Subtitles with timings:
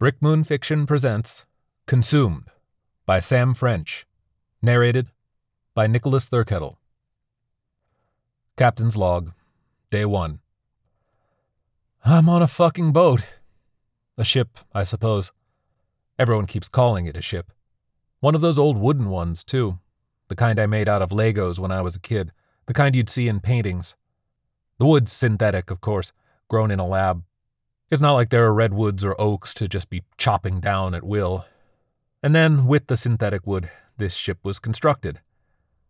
[0.00, 1.44] Brick Moon Fiction presents
[1.86, 2.44] Consumed
[3.04, 4.06] by Sam French.
[4.62, 5.08] Narrated
[5.74, 6.76] by Nicholas Thurkettle.
[8.56, 9.32] Captain's Log,
[9.90, 10.40] Day 1.
[12.02, 13.20] I'm on a fucking boat.
[14.16, 15.32] A ship, I suppose.
[16.18, 17.52] Everyone keeps calling it a ship.
[18.20, 19.80] One of those old wooden ones, too.
[20.28, 22.32] The kind I made out of Legos when I was a kid.
[22.64, 23.96] The kind you'd see in paintings.
[24.78, 26.10] The wood's synthetic, of course,
[26.48, 27.22] grown in a lab.
[27.90, 31.44] It's not like there are redwoods or oaks to just be chopping down at will.
[32.22, 35.20] And then, with the synthetic wood, this ship was constructed.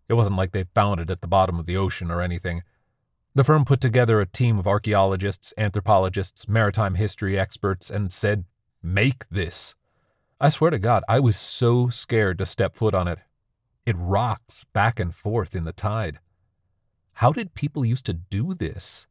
[0.09, 2.63] It wasn't like they found it at the bottom of the ocean or anything.
[3.35, 8.45] The firm put together a team of archaeologists, anthropologists, maritime history experts, and said,
[8.83, 9.75] Make this.
[10.41, 13.19] I swear to God, I was so scared to step foot on it.
[13.85, 16.19] It rocks back and forth in the tide.
[17.15, 19.07] How did people used to do this?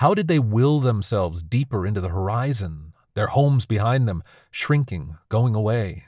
[0.00, 5.54] How did they will themselves deeper into the horizon, their homes behind them, shrinking, going
[5.54, 6.06] away,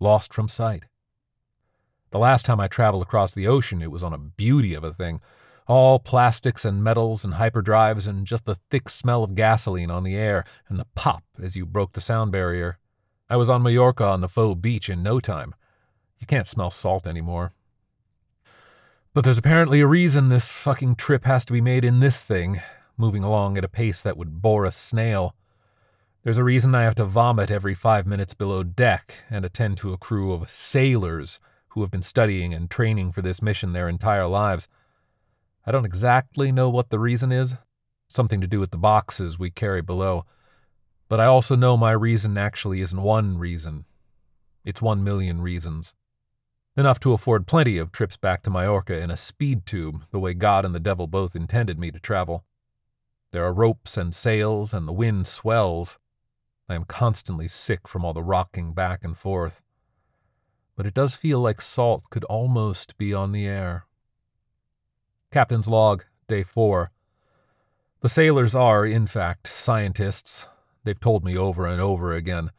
[0.00, 0.84] lost from sight?
[2.10, 4.94] The last time I traveled across the ocean, it was on a beauty of a
[4.94, 5.20] thing.
[5.66, 10.16] All plastics and metals and hyperdrives, and just the thick smell of gasoline on the
[10.16, 12.78] air, and the pop as you broke the sound barrier.
[13.28, 15.54] I was on Mallorca on the faux beach in no time.
[16.18, 17.52] You can't smell salt anymore.
[19.12, 22.62] But there's apparently a reason this fucking trip has to be made in this thing,
[22.96, 25.34] moving along at a pace that would bore a snail.
[26.22, 29.92] There's a reason I have to vomit every five minutes below deck and attend to
[29.92, 34.26] a crew of sailors who have been studying and training for this mission their entire
[34.26, 34.68] lives.
[35.66, 37.54] I don't exactly know what the reason is,
[38.08, 40.24] something to do with the boxes we carry below.
[41.08, 43.84] But I also know my reason actually isn't one reason.
[44.64, 45.94] It's one million reasons.
[46.76, 50.32] Enough to afford plenty of trips back to Majorca in a speed tube, the way
[50.32, 52.44] God and the devil both intended me to travel.
[53.34, 55.98] There are ropes and sails, and the wind swells.
[56.68, 59.60] I am constantly sick from all the rocking back and forth.
[60.76, 63.86] But it does feel like salt could almost be on the air.
[65.32, 66.92] Captain's Log, Day 4.
[68.02, 70.46] The sailors are, in fact, scientists,
[70.84, 72.52] They've told me over and over again.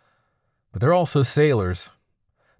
[0.73, 1.87] But they're also sailors.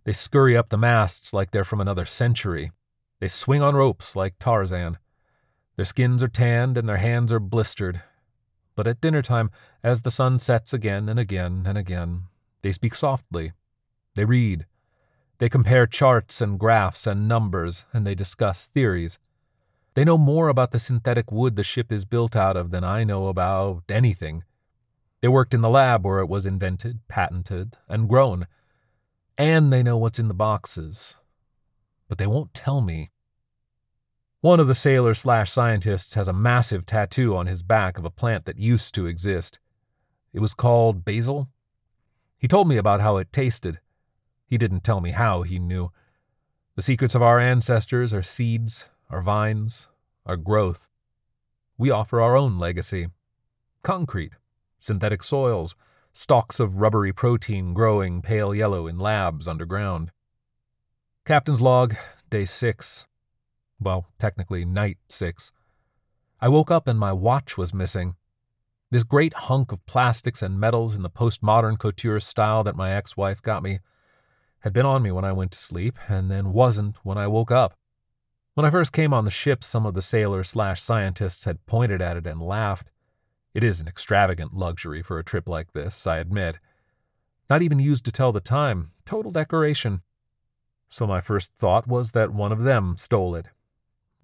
[0.06, 2.72] They scurry up the masts like they're from another century.
[3.20, 5.00] They swing on ropes like Tarzan.
[5.76, 8.02] Their skins are tanned and their hands are blistered.
[8.76, 9.52] But at dinner time,
[9.84, 12.24] as the sun sets again and again and again,
[12.62, 13.54] they speak softly.
[14.16, 14.66] They read.
[15.38, 19.20] They compare charts and graphs and numbers, and they discuss theories.
[19.94, 23.04] They know more about the synthetic wood the ship is built out of than I
[23.04, 24.44] know about anything.
[25.22, 28.48] They worked in the lab where it was invented, patented, and grown.
[29.38, 31.16] And they know what's in the boxes.
[32.08, 33.10] But they won't tell me.
[34.46, 38.12] One of the sailor slash scientists has a massive tattoo on his back of a
[38.12, 39.58] plant that used to exist.
[40.34, 41.50] It was called basil.
[42.38, 43.80] He told me about how it tasted.
[44.46, 45.90] He didn't tell me how he knew.
[46.76, 49.88] The secrets of our ancestors are seeds, our vines,
[50.28, 50.88] our growth.
[51.76, 53.08] We offer our own legacy
[53.82, 54.34] concrete
[54.78, 55.76] synthetic soils,
[56.14, 60.12] stalks of rubbery protein growing pale yellow in labs underground.
[61.26, 61.96] Captain's log,
[62.30, 63.08] day six.
[63.80, 65.52] Well, technically, night six.
[66.42, 68.16] I woke up and my watch was missing.
[68.92, 73.18] This great hunk of plastics and metals in the postmodern couture style that my ex
[73.18, 73.80] wife got me
[74.60, 77.52] had been on me when I went to sleep and then wasn't when I woke
[77.52, 77.78] up.
[78.56, 82.02] When I first came on the ship, some of the sailors slash scientists had pointed
[82.02, 82.90] at it and laughed.
[83.54, 86.58] It is an extravagant luxury for a trip like this, I admit.
[87.50, 90.02] Not even used to tell the time, total decoration.
[90.90, 93.48] So my first thought was that one of them stole it.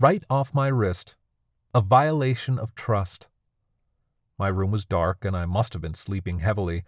[0.02, 1.16] Right off my wrist.
[1.76, 3.28] A violation of trust.
[4.36, 6.84] My room was dark, and I must have been sleeping heavily.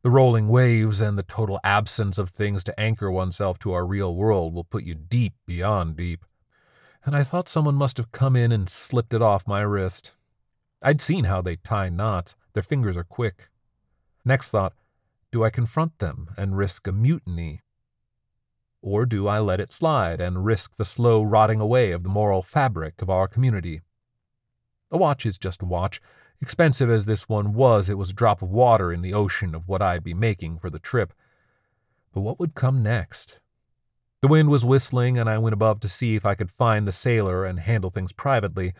[0.00, 4.14] The rolling waves and the total absence of things to anchor oneself to our real
[4.14, 6.24] world will put you deep beyond deep.
[7.04, 10.12] And I thought someone must have come in and slipped it off my wrist.
[10.80, 13.50] I'd seen how they tie knots, their fingers are quick.
[14.24, 14.72] Next thought,
[15.30, 17.60] do I confront them and risk a mutiny?
[18.86, 22.42] Or do I let it slide and risk the slow rotting away of the moral
[22.42, 23.80] fabric of our community?
[24.90, 26.02] A watch is just a watch.
[26.42, 29.66] Expensive as this one was, it was a drop of water in the ocean of
[29.66, 31.14] what I'd be making for the trip.
[32.12, 33.38] But what would come next?
[34.20, 36.92] The wind was whistling, and I went above to see if I could find the
[36.92, 38.74] sailor and handle things privately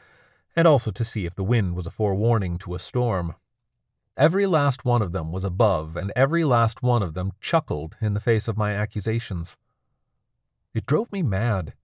[0.55, 3.37] and also to see if the wind was a forewarning to a storm.
[4.19, 8.13] Every last one of them was above, and every last one of them chuckled in
[8.13, 9.57] the face of my accusations.
[10.75, 11.75] It drove me mad.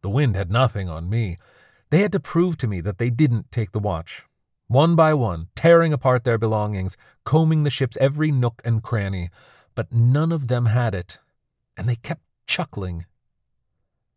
[0.00, 1.38] The wind had nothing on me.
[1.90, 4.24] They had to prove to me that they didn't take the watch.
[4.66, 9.30] one by one, tearing apart their belongings, combing the ship's every nook and cranny,
[9.74, 11.18] but none of them had it,
[11.76, 13.06] and they kept chuckling.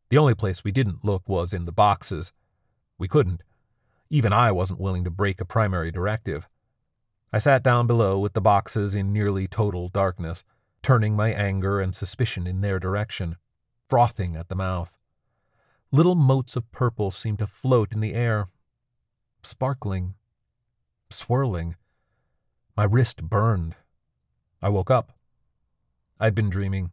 [0.10, 2.34] The only place we didn't look was in the boxes.
[2.98, 3.44] We couldn't.
[4.10, 6.50] Even I wasn't willing to break a primary directive.
[7.32, 10.44] I sat down below with the boxes in nearly total darkness,
[10.84, 13.38] turning my anger and suspicion in their direction,
[13.92, 14.98] frothing at the mouth.
[15.92, 18.48] Little motes of purple seemed to float in the air,
[19.44, 20.14] sparkling,
[21.10, 21.76] swirling.
[22.78, 23.76] My wrist burned.
[24.62, 25.12] I woke up.
[26.22, 26.92] I'd been dreaming.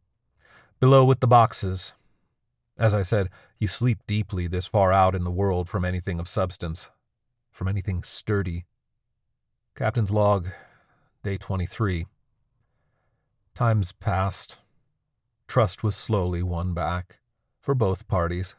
[0.81, 1.93] Below with the boxes.
[2.77, 3.29] As I said,
[3.61, 6.91] you sleep deeply this far out in the world from anything of substance,
[7.53, 8.65] from anything sturdy.
[9.77, 10.49] Captain's log,
[11.23, 12.07] day 23.
[13.55, 14.59] Times passed.
[15.49, 17.19] Trust was slowly won back,
[17.61, 18.55] for both parties.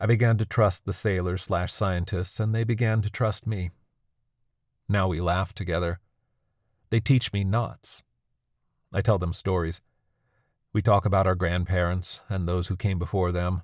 [0.00, 3.70] I began to trust the sailors slash scientists, and they began to trust me.
[4.88, 6.00] Now we laugh together.
[6.88, 8.02] They teach me knots.
[8.92, 9.82] I tell them stories.
[10.72, 13.62] We talk about our grandparents and those who came before them.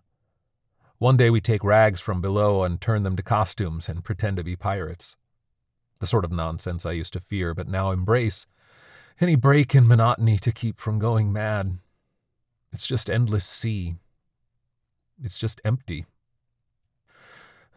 [0.99, 4.45] One day we take rags from below and turn them to costumes and pretend to
[4.45, 5.17] be pirates
[6.03, 8.45] the sort of nonsense I used to fear but now embrace.
[9.21, 11.79] Any break in monotony to keep from going mad.
[12.73, 13.97] It's just endless sea.
[15.23, 16.07] It's just empty.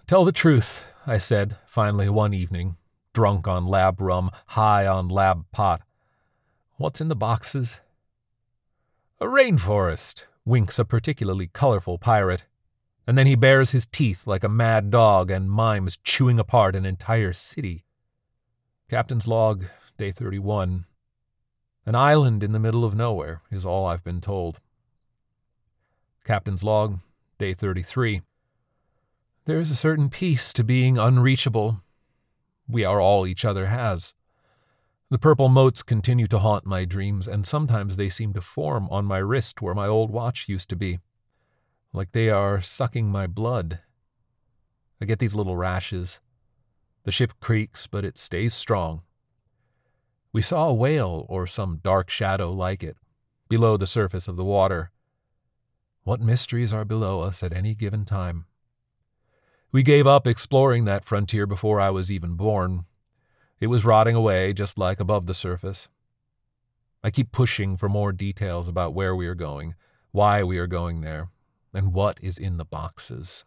[0.08, 2.78] Tell the truth, I said, finally, one evening,
[3.14, 5.82] drunk on lab rum, high on lab pot.
[6.78, 7.82] What's in the boxes?
[9.20, 12.46] A rainforest, winks a particularly colorful pirate.
[13.08, 16.86] And then he bares his teeth like a mad dog and mimes chewing apart an
[16.86, 17.86] entire city.
[18.90, 19.66] Captain's log,
[19.98, 20.86] day 31.
[21.86, 24.60] An island in the middle of nowhere is all I've been told.
[26.26, 26.98] Captain's log,
[27.38, 28.24] day 33.
[29.46, 31.84] There is a certain peace to being unreachable.
[32.68, 34.16] We are all each other has.
[35.12, 39.06] The purple motes continue to haunt my dreams, and sometimes they seem to form on
[39.06, 40.98] my wrist where my old watch used to be,
[41.94, 43.82] like they are sucking my blood.
[45.00, 46.22] I get these little rashes,
[47.04, 49.04] the ship creaks, but it stays strong.
[50.34, 52.98] We saw a whale or some dark shadow like it,
[53.48, 54.90] below the surface of the water.
[56.06, 58.46] What mysteries are below us at any given time?
[59.74, 62.86] We gave up exploring that frontier before I was even born.
[63.60, 65.90] It was rotting away just like above the surface.
[67.04, 69.76] I keep pushing for more details about where we are going,
[70.12, 71.28] why we are going there,
[71.74, 73.44] and what is in the boxes.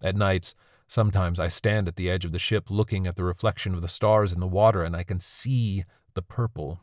[0.00, 0.54] At nights,
[0.90, 3.86] Sometimes I stand at the edge of the ship looking at the reflection of the
[3.86, 5.84] stars in the water and I can see
[6.14, 6.80] the purple.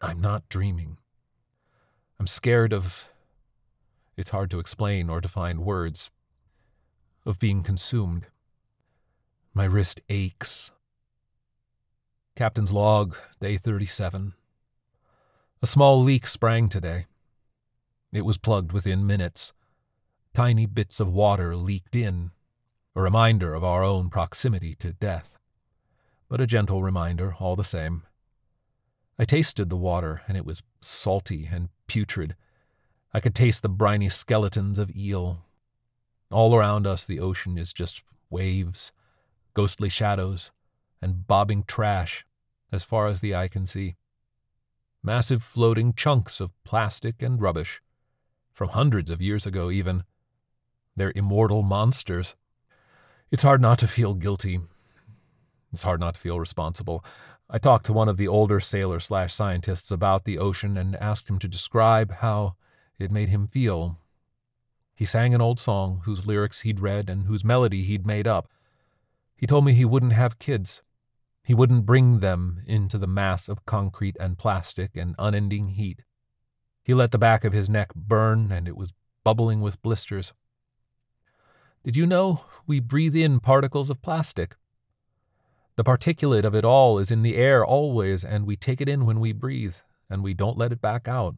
[0.00, 0.98] I'm not dreaming.
[2.20, 3.08] I'm scared of.
[4.18, 6.10] It's hard to explain or to find words.
[7.24, 8.26] Of being consumed.
[9.54, 10.72] My wrist aches.
[12.34, 14.34] Captain's log, day 37.
[15.62, 17.06] A small leak sprang today.
[18.12, 19.52] It was plugged within minutes.
[20.34, 22.32] Tiny bits of water leaked in
[22.96, 25.38] a reminder of our own proximity to death,
[26.28, 28.02] but a gentle reminder all the same.
[29.16, 32.34] I tasted the water, and it was salty and putrid.
[33.12, 35.44] I could taste the briny skeletons of eel.
[36.30, 38.92] All around us, the ocean is just waves,
[39.54, 40.50] ghostly shadows,
[41.00, 42.26] and bobbing trash
[42.70, 43.96] as far as the eye can see.
[45.02, 47.80] Massive floating chunks of plastic and rubbish,
[48.52, 50.04] from hundreds of years ago even.
[50.96, 52.34] They're immortal monsters.
[53.30, 54.60] It's hard not to feel guilty.
[55.72, 57.04] It's hard not to feel responsible.
[57.48, 61.30] I talked to one of the older sailor slash scientists about the ocean and asked
[61.30, 62.56] him to describe how
[62.98, 63.98] it made him feel.
[64.94, 68.48] He sang an old song whose lyrics he'd read and whose melody he'd made up.
[69.36, 70.82] He told me he wouldn't have kids.
[71.44, 76.02] He wouldn't bring them into the mass of concrete and plastic and unending heat.
[76.82, 80.32] He let the back of his neck burn, and it was bubbling with blisters.
[81.84, 84.56] Did you know we breathe in particles of plastic?
[85.76, 89.06] The particulate of it all is in the air always, and we take it in
[89.06, 89.76] when we breathe,
[90.10, 91.36] and we don't let it back out,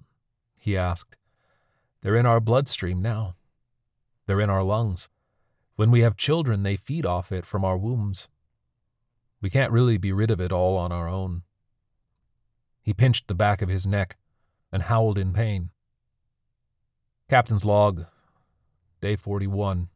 [0.56, 1.16] he asked.
[2.02, 3.36] They're in our bloodstream now.
[4.26, 5.08] They're in our lungs.
[5.76, 8.28] When we have children, they feed off it from our wombs.
[9.40, 11.42] We can't really be rid of it all on our own.
[12.82, 14.16] He pinched the back of his neck
[14.72, 15.70] and howled in pain.
[17.28, 18.06] Captain's log,
[19.00, 19.88] day 41.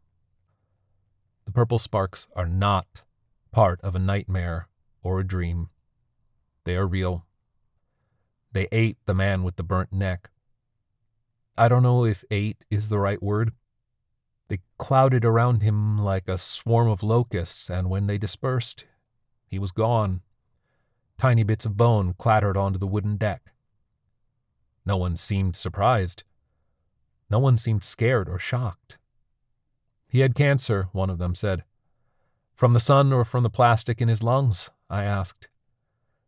[1.44, 3.02] The purple sparks are not
[3.50, 4.68] part of a nightmare
[5.02, 5.68] or a dream.
[6.64, 7.26] They are real.
[8.52, 10.30] They ate the man with the burnt neck.
[11.56, 13.52] I don't know if ate is the right word.
[14.48, 18.84] They clouded around him like a swarm of locusts, and when they dispersed,
[19.46, 20.20] he was gone.
[21.16, 23.52] Tiny bits of bone clattered onto the wooden deck.
[24.84, 26.24] No one seemed surprised.
[27.30, 28.98] No one seemed scared or shocked.
[30.08, 31.64] He had cancer, one of them said.
[32.54, 34.70] From the sun or from the plastic in his lungs?
[34.90, 35.48] I asked.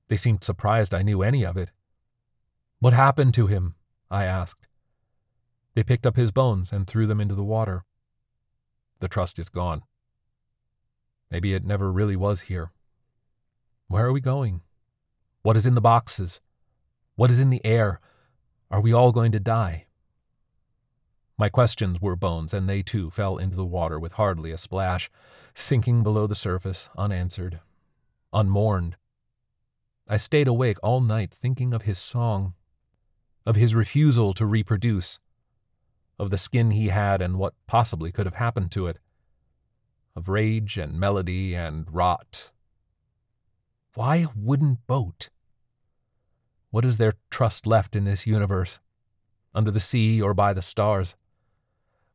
[0.08, 1.70] They seemed surprised I knew any of it.
[2.78, 3.74] What happened to him?
[4.10, 4.65] I asked.
[5.76, 7.84] They picked up his bones and threw them into the water.
[9.00, 9.82] The trust is gone.
[11.30, 12.72] Maybe it never really was here.
[13.86, 14.62] Where are we going?
[15.42, 16.40] What is in the boxes?
[17.14, 18.00] What is in the air?
[18.70, 19.84] Are we all going to die?
[21.36, 25.10] My questions were bones, and they too fell into the water with hardly a splash,
[25.54, 27.60] sinking below the surface, unanswered,
[28.32, 28.96] unmourned.
[30.08, 32.54] I stayed awake all night thinking of his song,
[33.44, 35.18] of his refusal to reproduce,
[36.18, 38.98] of the skin he had and what possibly could have happened to it,
[40.14, 42.50] of rage and melody and rot.
[43.94, 45.28] Why a wooden boat?
[46.70, 48.78] What is there trust left in this universe,
[49.54, 51.14] under the sea or by the stars?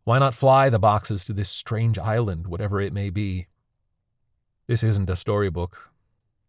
[0.04, 3.48] Why not fly the boxes to this strange island, whatever it may be?
[4.68, 5.90] This isn't a storybook.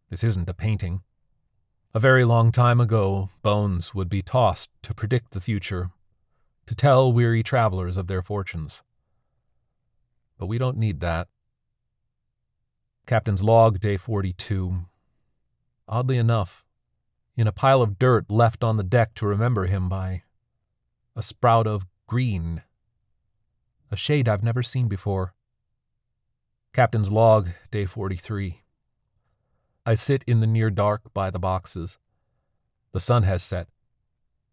[0.09, 1.03] This isn't a painting.
[1.95, 5.91] A very long time ago, bones would be tossed to predict the future,
[6.73, 8.83] to tell weary travelers of their fortunes.
[10.39, 11.29] But we don't need that.
[13.07, 14.87] Captain's log, day 42.
[15.87, 16.65] Oddly enough,
[17.37, 20.23] in a pile of dirt left on the deck to remember him by.
[21.15, 22.63] A sprout of green.
[23.91, 25.35] A shade I've never seen before.
[26.73, 28.63] Captain's log, day 43.
[29.85, 31.99] I sit in the near dark by the boxes.
[32.93, 33.69] The sun has set.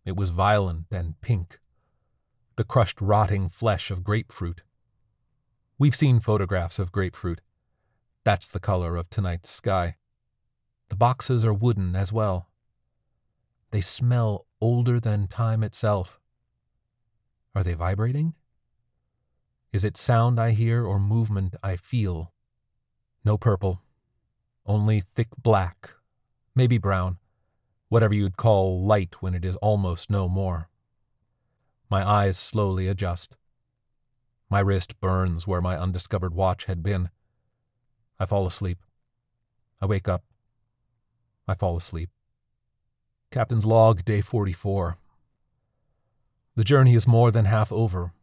[0.03, 1.61] It was violent and pink.
[2.59, 4.63] The crushed, rotting flesh of grapefruit.
[5.77, 7.39] We've seen photographs of grapefruit.
[8.25, 9.95] That's the color of tonight's sky.
[10.89, 12.49] The boxes are wooden as well.
[13.71, 16.19] They smell older than time itself.
[17.55, 18.33] Are they vibrating?
[19.71, 22.33] Is it sound I hear or movement I feel?
[23.23, 23.83] No purple,
[24.65, 25.91] only thick black,
[26.53, 27.19] maybe brown,
[27.87, 30.68] whatever you'd call light when it is almost no more.
[31.89, 33.36] My eyes slowly adjust.
[34.50, 37.10] My wrist burns where my undiscovered watch had been.
[38.19, 38.77] I fall asleep.
[39.81, 40.24] I wake up.
[41.48, 42.10] I fall asleep.
[43.31, 44.98] Captain's log, day 44.
[46.55, 48.13] The journey is more than half over.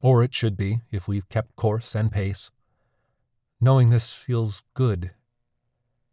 [0.00, 2.50] Or it should be, if we've kept course and pace.
[3.60, 5.10] Knowing this feels good.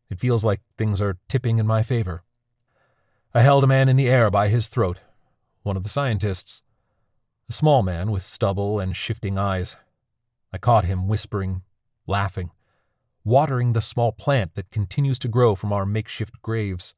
[0.09, 2.23] It feels like things are tipping in my favor.
[3.33, 5.01] I held a man in the air by his throat,
[5.63, 6.62] one of the scientists,
[7.53, 9.75] a small man with stubble and shifting eyes.
[10.51, 11.61] I caught him whispering,
[12.07, 12.49] laughing,
[13.23, 16.95] watering the small plant that continues to grow from our makeshift graves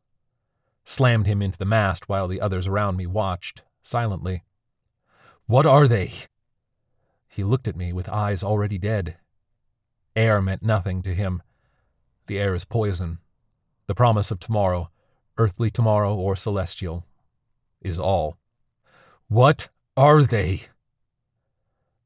[0.85, 4.43] slammed him into the mast while the others around me watched, silently.
[5.45, 6.13] What are they?
[7.27, 9.17] He looked at me with eyes already dead.
[10.15, 11.43] Air meant nothing to him.
[12.27, 13.17] The air is poison.
[13.87, 14.89] The promise of tomorrow,
[15.37, 17.05] earthly tomorrow or celestial,
[17.81, 18.37] is all.
[19.27, 20.63] What are they?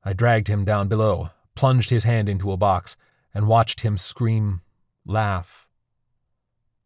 [0.04, 2.96] I dragged him down below, plunged his hand into a box,
[3.34, 4.62] and watched him scream,
[5.06, 5.68] laugh.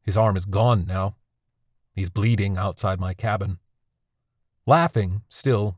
[0.02, 1.16] His arm is gone now.
[1.94, 3.60] He's bleeding outside my cabin.
[4.66, 5.78] Laughing, still.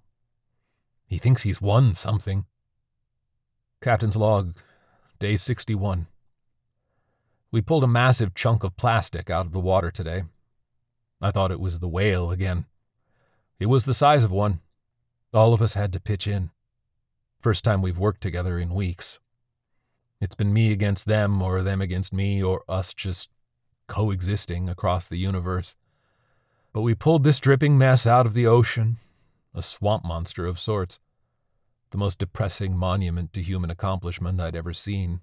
[1.07, 2.45] He thinks he's won something.
[3.81, 4.55] Captain's log,
[5.19, 6.07] day 61.
[7.51, 10.23] We pulled a massive chunk of plastic out of the water today.
[11.21, 12.65] I thought it was the whale again.
[13.59, 14.61] It was the size of one.
[15.35, 16.51] All of us had to pitch in.
[17.41, 19.19] First time we've worked together in weeks.
[20.21, 23.29] It's been me against them, or them against me, or us just
[23.87, 25.75] coexisting across the universe.
[26.71, 28.95] But we pulled this dripping mess out of the ocean,
[29.53, 30.99] a swamp monster of sorts.
[31.89, 35.19] The most depressing monument to human accomplishment I'd ever seen.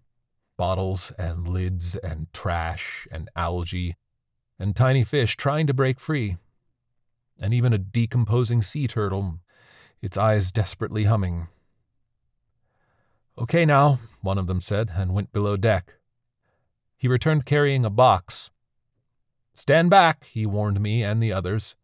[0.58, 3.96] Bottles and lids and trash and algae
[4.58, 6.36] and tiny fish trying to break free.
[7.40, 9.38] And even a decomposing sea turtle,
[10.02, 11.48] its eyes desperately humming.
[13.38, 15.94] Okay now, one of them said, and went below deck.
[16.98, 18.50] He returned carrying a box,
[19.54, 21.76] Stand back, he warned me and the others.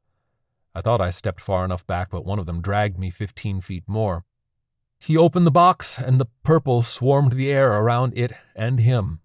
[0.74, 3.84] I thought I stepped far enough back, but one of them dragged me fifteen feet
[3.86, 4.24] more.
[4.98, 9.20] He opened the box, and the purple swarmed the air around it and him.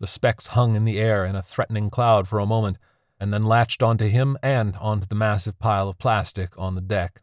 [0.00, 2.76] The specks hung in the air in a threatening cloud for a moment,
[3.18, 7.22] and then latched onto him and onto the massive pile of plastic on the deck.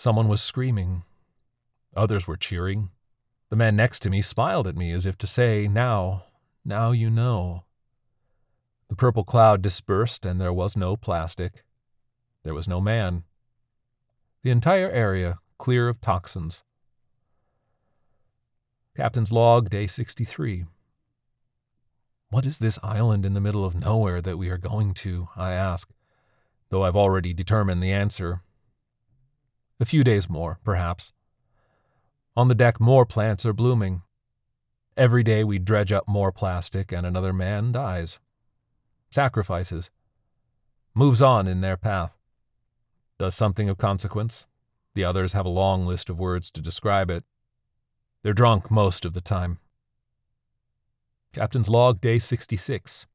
[0.00, 1.02] Someone was screaming.
[1.94, 2.88] Others were cheering.
[3.50, 6.24] The man next to me smiled at me as if to say, Now,
[6.64, 7.64] now you know.
[8.88, 11.64] The purple cloud dispersed, and there was no plastic.
[12.44, 13.24] There was no man.
[14.42, 16.62] The entire area clear of toxins.
[18.96, 20.64] Captain's log, day 63.
[22.30, 25.28] What is this island in the middle of nowhere that we are going to?
[25.36, 25.90] I ask,
[26.70, 28.40] though I've already determined the answer.
[29.80, 31.12] A few days more, perhaps.
[32.36, 34.02] On the deck, more plants are blooming.
[34.94, 38.18] Every day we dredge up more plastic, and another man dies.
[39.10, 39.90] Sacrifices.
[40.94, 42.12] Moves on in their path.
[43.18, 44.46] Does something of consequence.
[44.94, 47.24] The others have a long list of words to describe it.
[48.22, 49.60] They're drunk most of the time.
[51.32, 53.06] Captain's Log, Day 66.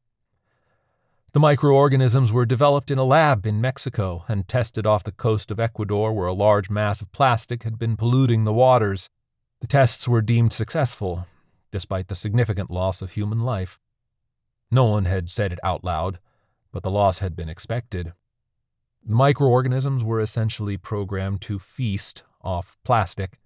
[1.35, 5.59] The microorganisms were developed in a lab in Mexico and tested off the coast of
[5.59, 9.09] Ecuador, where a large mass of plastic had been polluting the waters.
[9.59, 11.27] The tests were deemed successful,
[11.73, 13.77] despite the significant loss of human life.
[14.71, 16.19] No one had said it out loud,
[16.71, 18.13] but the loss had been expected.
[19.05, 23.39] The microorganisms were essentially programmed to feast off plastic.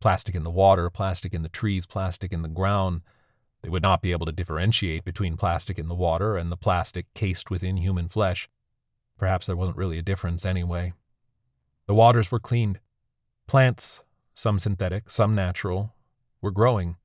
[0.00, 3.02] Plastic in the water, plastic in the trees, plastic in the ground
[3.62, 7.06] they would not be able to differentiate between plastic in the water and the plastic
[7.14, 8.48] cased within human flesh.
[9.16, 10.92] Perhaps there wasn't really a difference anyway.
[11.86, 12.80] The waters were cleaned.
[13.46, 14.02] Plants,
[14.34, 15.94] some synthetic, some natural,
[16.40, 16.96] were growing.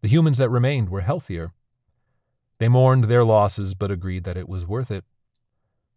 [0.00, 1.52] The humans that remained were healthier.
[2.58, 5.04] They mourned their losses but agreed that it was worth it.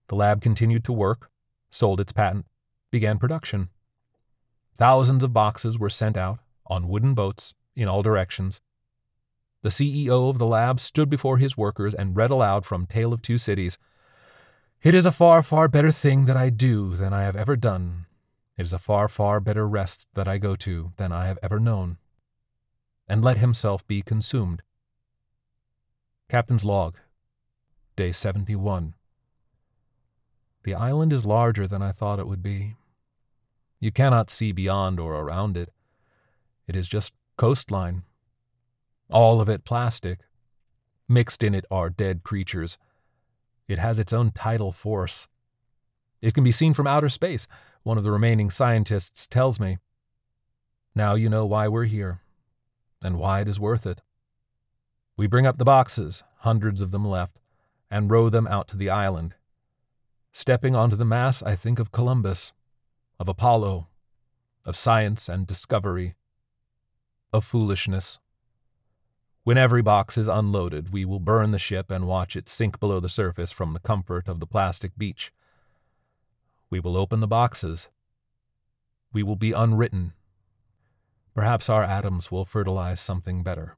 [0.08, 1.30] The lab continued to work,
[1.70, 2.46] sold its patent,
[2.92, 3.70] began production.
[4.76, 8.60] Thousands of boxes were sent out on wooden boats in all directions
[9.64, 13.22] the CEO of the lab stood before his workers and read aloud from Tale of
[13.22, 13.78] Two Cities
[14.84, 18.06] It is a far, far better thing that I do than I have ever done.
[18.58, 21.62] It is a far, far better rest that I go to than I have ever
[21.62, 21.98] known.
[23.08, 24.64] And let himself be consumed.
[26.30, 26.98] Captain's Log,
[27.96, 28.96] Day 71.
[30.64, 32.76] The island is larger than I thought it would be.
[33.80, 35.70] You cannot see beyond or around it.
[36.68, 38.04] It is just coastline
[39.14, 40.20] all of it plastic.
[41.08, 42.78] Mixed in it are dead creatures.
[43.68, 45.28] It has its own tidal force.
[46.22, 47.48] It can be seen from outer space,
[47.84, 49.78] one of the remaining scientists tells me.
[50.96, 52.22] Now you know why we're here,
[53.02, 54.02] and why it is worth it.
[55.16, 57.40] We bring up the boxes, hundreds of them left,
[57.92, 59.36] and row them out to the island.
[60.32, 62.52] Stepping onto the mass, I think of Columbus,
[63.20, 63.88] of Apollo,
[64.66, 66.16] of science and discovery,
[67.32, 68.18] of foolishness.
[69.44, 73.02] When every box is unloaded, we will burn the ship and watch it sink below
[73.02, 75.34] the surface from the comfort of the plastic beach.
[76.70, 77.90] We will open the boxes.
[79.12, 80.14] We will be unwritten.
[81.36, 83.76] Perhaps our atoms will fertilize something better.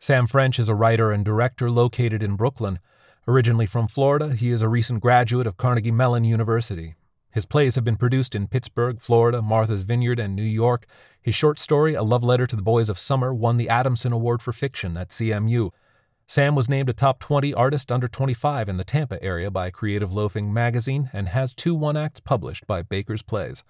[0.00, 2.80] Sam French is a writer and director located in Brooklyn.
[3.28, 6.96] Originally from Florida, he is a recent graduate of Carnegie Mellon University.
[7.34, 10.86] His plays have been produced in Pittsburgh, Florida, Martha's Vineyard, and New York.
[11.20, 14.40] His short story, A Love Letter to the Boys of Summer, won the Adamson Award
[14.40, 15.70] for Fiction at CMU.
[16.28, 20.12] Sam was named a top 20 artist under 25 in the Tampa area by Creative
[20.12, 23.64] Loafing magazine and has two one acts published by Baker's Plays.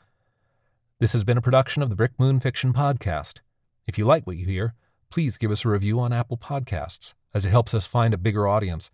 [1.01, 3.39] This has been a production of the Brick Moon Fiction Podcast.
[3.87, 4.75] If you like what you hear,
[5.09, 8.47] please give us a review on Apple Podcasts, as it helps us find a bigger
[8.47, 8.91] audience.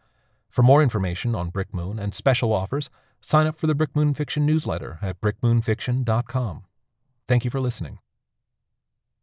[0.48, 2.88] For more information on Brick Moon and special offers,
[3.20, 6.64] Sign up for the Brick Moon Fiction newsletter at brickmoonfiction.com.
[7.28, 7.98] Thank you for listening.